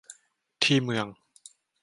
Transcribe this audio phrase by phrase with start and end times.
[0.63, 1.07] ที่เมือง